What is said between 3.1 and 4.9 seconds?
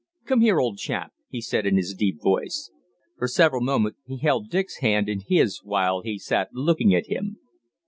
For several moments he held Dick's